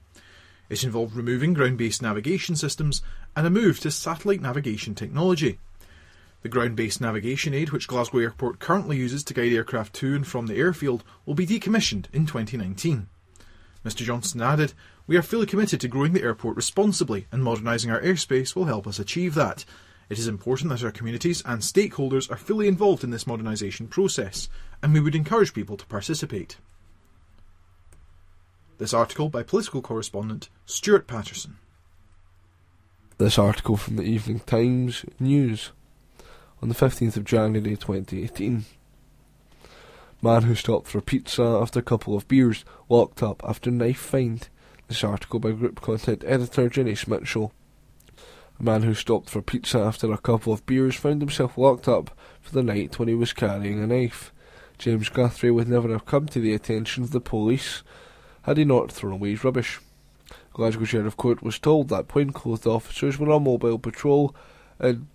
[0.69, 3.01] It involved removing ground based navigation systems
[3.35, 5.59] and a move to satellite navigation technology.
[6.41, 10.25] The ground based navigation aid, which Glasgow Airport currently uses to guide aircraft to and
[10.25, 13.07] from the airfield, will be decommissioned in 2019.
[13.83, 14.73] Mr Johnston added,
[15.05, 18.87] We are fully committed to growing the airport responsibly, and modernising our airspace will help
[18.87, 19.65] us achieve that.
[20.09, 24.49] It is important that our communities and stakeholders are fully involved in this modernisation process,
[24.81, 26.57] and we would encourage people to participate.
[28.77, 31.57] This article by political correspondent Stewart Paterson.
[33.17, 35.71] This article from the Evening Times News
[36.61, 38.65] on the 15th of January 2018.
[40.21, 44.49] Man who stopped for pizza after a couple of beers locked up after knife find.
[44.87, 47.53] This article by group content editor Jenny Mitchell.
[48.59, 52.17] A man who stopped for pizza after a couple of beers found himself locked up
[52.41, 54.33] for the night when he was carrying a knife.
[54.77, 57.83] James Guthrie would never have come to the attention of the police
[58.41, 59.79] had he not thrown away his rubbish.
[60.51, 64.35] Glasgow Sheriff Court was told that plainclothes officers were on mobile patrol
[64.81, 65.07] in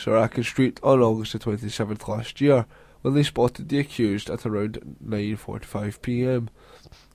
[0.00, 2.64] Saracen Street on August the 27th last year
[3.02, 6.48] when they spotted the accused at around 9.45pm.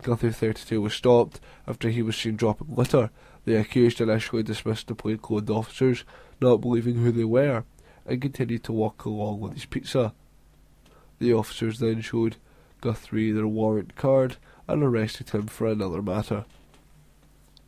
[0.03, 3.09] Guthrie 32 was stopped after he was seen dropping litter.
[3.45, 6.03] The accused initially dismissed the plainclothes officers,
[6.39, 7.63] not believing who they were,
[8.05, 10.13] and continued to walk along with his pizza.
[11.17, 12.35] The officers then showed
[12.81, 16.45] Guthrie their warrant card and arrested him for another matter.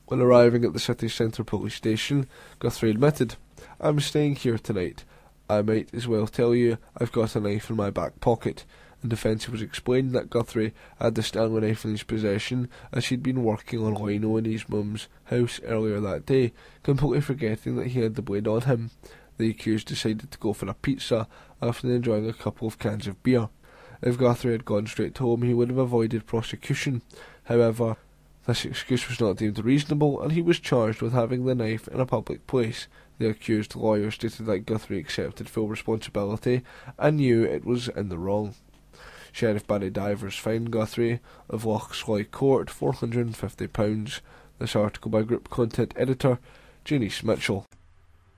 [0.06, 2.28] When arriving at the city centre police station,
[2.60, 3.36] Guthrie admitted,
[3.80, 5.04] I'm staying here tonight.
[5.48, 8.66] I might as well tell you I've got a knife in my back pocket.
[9.04, 13.22] In defence, was explained that Guthrie had the Stanley knife in his possession as he'd
[13.22, 18.02] been working on lino in his mum's house earlier that day, completely forgetting that he
[18.02, 18.90] had the blade on him.
[19.38, 21.28] The accused decided to go for a pizza
[21.62, 23.50] after enjoying a couple of cans of beer.
[24.02, 27.04] If Guthrie had gone straight home, he would have avoided prosecution.
[27.44, 27.98] However,
[28.48, 32.00] this excuse was not deemed reasonable, and he was charged with having the knife in
[32.00, 32.88] a public place.
[33.18, 36.62] The accused lawyer stated that Guthrie accepted full responsibility
[37.00, 38.56] and knew it was in the wrong.
[39.32, 44.22] Sheriff Barry Divers fined Guthrie of Lochsloy Court £450.
[44.60, 46.40] This article by Group Content Editor
[46.86, 47.66] Janice Mitchell.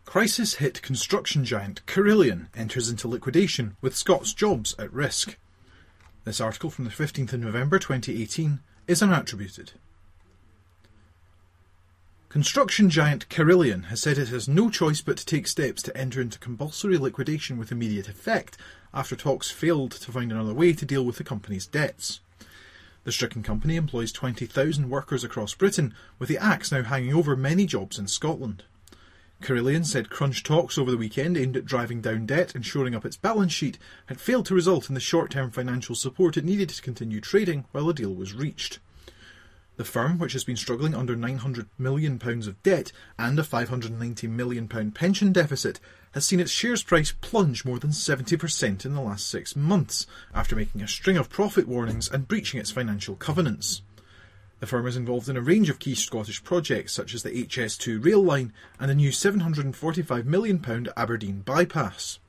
[0.05, 5.37] Crisis hit construction giant Carillion enters into liquidation with Scots jobs at risk.
[6.25, 9.73] This article from the 15th of November 2018 is unattributed.
[12.29, 16.21] Construction giant Carillion has said it has no choice but to take steps to enter
[16.21, 18.55] into compulsory liquidation with immediate effect
[18.93, 22.19] after talks failed to find another way to deal with the company's debts.
[23.03, 27.65] The stricken company employs 20,000 workers across Britain, with the axe now hanging over many
[27.65, 28.63] jobs in Scotland.
[29.41, 33.05] Carillion said crunch talks over the weekend aimed at driving down debt and shoring up
[33.05, 36.69] its balance sheet had failed to result in the short term financial support it needed
[36.69, 38.77] to continue trading while a deal was reached.
[39.79, 44.67] The firm, which has been struggling under £900 million of debt and a £590 million
[44.67, 45.79] pension deficit,
[46.11, 50.05] has seen its shares price plunge more than 70% in the last six months,
[50.35, 53.81] after making a string of profit warnings and breaching its financial covenants.
[54.59, 58.03] The firm is involved in a range of key Scottish projects, such as the HS2
[58.03, 58.51] rail line
[58.81, 62.19] and the new £745 million Aberdeen bypass.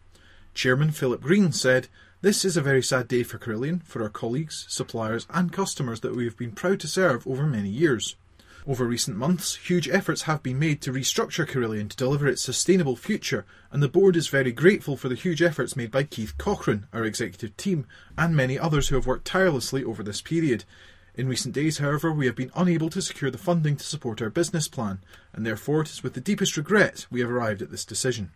[0.54, 1.88] Chairman Philip Green said,
[2.22, 6.14] this is a very sad day for Carillion, for our colleagues, suppliers, and customers that
[6.14, 8.16] we have been proud to serve over many years.
[8.66, 12.94] Over recent months, huge efforts have been made to restructure Carillion to deliver its sustainable
[12.94, 16.86] future, and the board is very grateful for the huge efforts made by Keith Cochrane,
[16.92, 17.86] our executive team,
[18.18, 20.64] and many others who have worked tirelessly over this period.
[21.14, 24.28] In recent days, however, we have been unable to secure the funding to support our
[24.28, 24.98] business plan,
[25.32, 28.32] and therefore it is with the deepest regret we have arrived at this decision.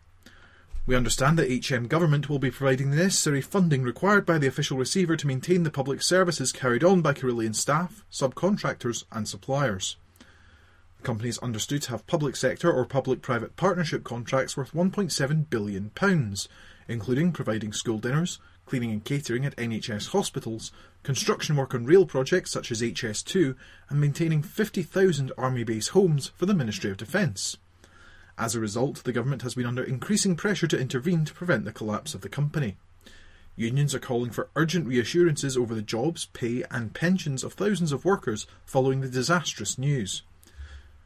[0.87, 4.77] We understand that HM Government will be providing the necessary funding required by the official
[4.77, 9.97] receiver to maintain the public services carried on by Carillion staff, subcontractors, and suppliers.
[10.99, 15.49] The company is understood to have public sector or public private partnership contracts worth £1.7
[15.49, 15.91] billion,
[16.87, 20.71] including providing school dinners, cleaning and catering at NHS hospitals,
[21.03, 23.57] construction work on rail projects such as HS2,
[23.89, 27.57] and maintaining 50,000 Army base homes for the Ministry of Defence.
[28.37, 31.73] As a result, the government has been under increasing pressure to intervene to prevent the
[31.73, 32.77] collapse of the company.
[33.57, 38.05] Unions are calling for urgent reassurances over the jobs, pay, and pensions of thousands of
[38.05, 40.23] workers following the disastrous news.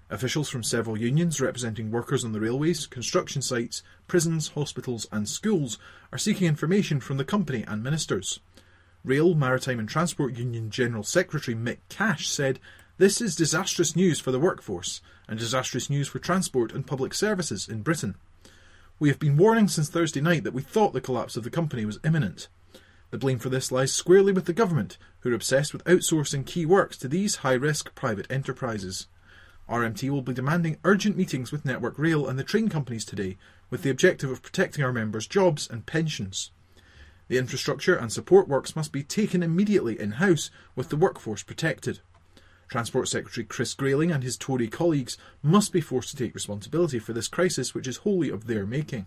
[0.08, 5.78] Officials from several unions representing workers on the railways, construction sites, prisons, hospitals, and schools
[6.10, 8.40] are seeking information from the company and ministers.
[9.04, 12.58] Rail, Maritime and Transport Union General Secretary Mick Cash said,
[12.98, 17.68] This is disastrous news for the workforce and disastrous news for transport and public services
[17.68, 18.16] in Britain.
[18.98, 21.84] We have been warning since Thursday night that we thought the collapse of the company
[21.84, 22.48] was imminent.
[23.12, 26.66] The blame for this lies squarely with the government, who are obsessed with outsourcing key
[26.66, 29.06] works to these high risk private enterprises.
[29.68, 33.36] RMT will be demanding urgent meetings with Network Rail and the train companies today
[33.70, 36.50] with the objective of protecting our members' jobs and pensions.
[37.28, 42.00] The infrastructure and support works must be taken immediately in house with the workforce protected.
[42.68, 47.12] Transport Secretary Chris Grayling and his Tory colleagues must be forced to take responsibility for
[47.12, 49.06] this crisis, which is wholly of their making.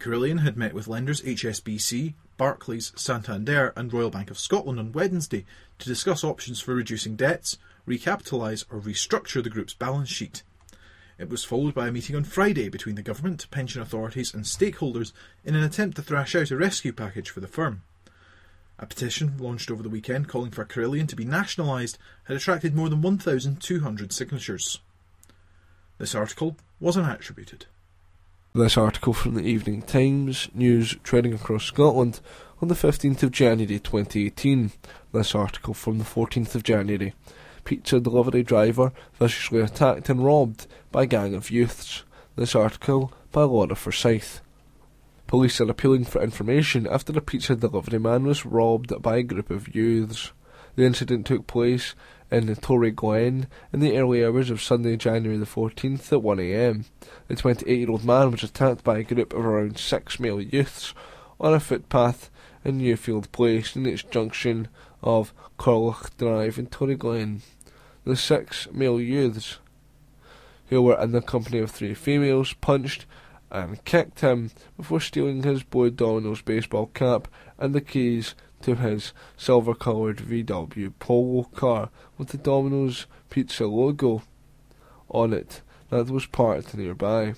[0.00, 5.46] Carillion had met with lenders HSBC, Barclays, Santander, and Royal Bank of Scotland on Wednesday
[5.78, 10.42] to discuss options for reducing debts, recapitalise, or restructure the group's balance sheet.
[11.16, 15.12] It was followed by a meeting on Friday between the government, pension authorities, and stakeholders
[15.44, 17.82] in an attempt to thrash out a rescue package for the firm.
[18.78, 22.88] A petition launched over the weekend calling for Carillion to be nationalised had attracted more
[22.88, 24.80] than 1,200 signatures.
[25.98, 27.62] This article was unattributed.
[28.52, 32.20] This article from the Evening Times, news trading across Scotland
[32.60, 34.72] on the 15th of January 2018.
[35.12, 37.14] This article from the 14th of January.
[37.64, 42.04] Pizza delivery driver viciously attacked and robbed by gang of youths.
[42.36, 44.40] This article by Laura Forsyth.
[45.34, 49.50] Police are appealing for information after a pizza delivery man was robbed by a group
[49.50, 50.30] of youths.
[50.76, 51.96] The incident took place
[52.30, 56.84] in the Toryglen in the early hours of Sunday, January the 14th at 1am.
[57.26, 60.94] The 28 year old man was attacked by a group of around six male youths
[61.40, 62.30] on a footpath
[62.64, 64.68] in Newfield Place in its junction
[65.02, 67.40] of Corlach Drive and Toryglen.
[68.04, 69.58] The six male youths,
[70.68, 73.04] who were in the company of three females, punched
[73.50, 77.28] and kicked him before stealing his Boy Domino's baseball cap
[77.58, 84.22] and the keys to his silver coloured VW Polo car with the Domino's Pizza logo
[85.10, 87.34] on it that was parked nearby.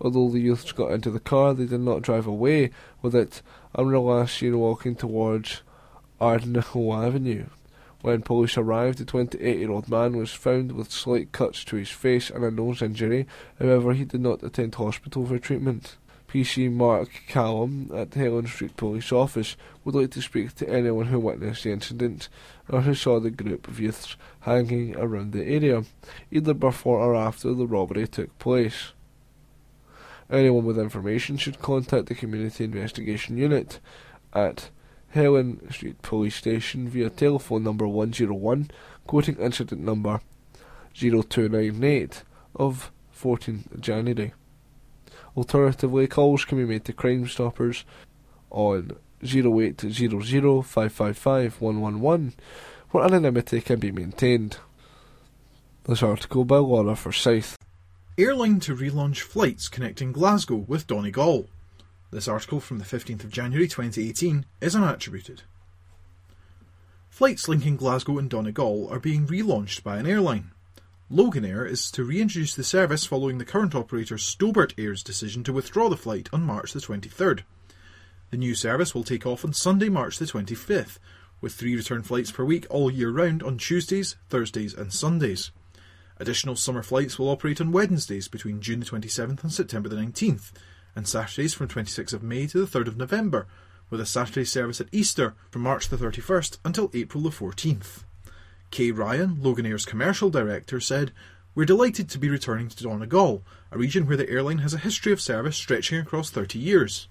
[0.00, 2.70] Although the youths got into the car, they did not drive away
[3.02, 3.42] with it
[3.74, 5.62] and were last seen walking towards
[6.20, 7.46] Ardnahoe Avenue.
[8.00, 11.90] When police arrived, the 28 year old man was found with slight cuts to his
[11.90, 13.26] face and a nose injury.
[13.58, 15.96] However, he did not attend hospital for treatment.
[16.28, 21.06] PC Mark Callum at the Helen Street Police Office would like to speak to anyone
[21.06, 22.28] who witnessed the incident
[22.68, 25.84] or who saw the group of youths hanging around the area,
[26.30, 28.92] either before or after the robbery took place.
[30.30, 33.80] Anyone with information should contact the Community Investigation Unit
[34.34, 34.68] at
[35.10, 38.70] Helen Street Police Station via telephone number 101,
[39.06, 40.20] quoting incident number
[40.94, 42.22] 0298
[42.56, 44.32] of 14th January.
[45.36, 47.84] Alternatively, calls can be made to Crime Stoppers
[48.50, 52.34] on 0800 555 111,
[52.90, 54.58] where anonymity can be maintained.
[55.84, 57.56] This article by Laura Forsyth.
[58.18, 61.48] Airline to relaunch flights connecting Glasgow with Donegal.
[62.10, 65.40] This article from the 15th of January 2018 is unattributed.
[67.10, 70.52] Flights linking Glasgow and Donegal are being relaunched by an airline.
[71.12, 75.90] Loganair is to reintroduce the service following the current operator Stobart Air's decision to withdraw
[75.90, 77.42] the flight on March the 23rd.
[78.30, 80.98] The new service will take off on Sunday, March the 25th,
[81.42, 85.50] with three return flights per week all year round on Tuesdays, Thursdays, and Sundays.
[86.18, 90.52] Additional summer flights will operate on Wednesdays between June the 27th and September the 19th,
[90.98, 93.46] and Saturdays from 26th of May to the 3rd of November,
[93.88, 98.02] with a Saturday service at Easter from March the 31st until April the 14th.
[98.72, 101.12] Kay Ryan, Loganair's commercial director, said,
[101.54, 105.12] We're delighted to be returning to Donegal, a region where the airline has a history
[105.12, 107.06] of service stretching across 30 years.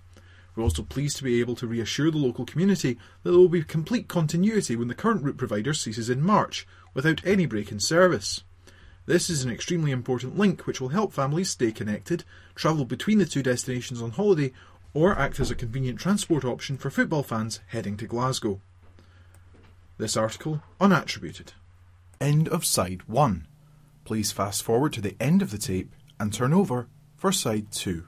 [0.53, 3.63] We're also pleased to be able to reassure the local community that there will be
[3.63, 8.43] complete continuity when the current route provider ceases in March, without any break in service.
[9.07, 13.25] This is an extremely important link which will help families stay connected, travel between the
[13.25, 14.51] two destinations on holiday,
[14.93, 18.59] or act as a convenient transport option for football fans heading to Glasgow.
[19.97, 21.53] This article unattributed.
[22.19, 23.47] End of side 1.
[24.03, 28.03] Please fast forward to the end of the tape and turn over for side 2.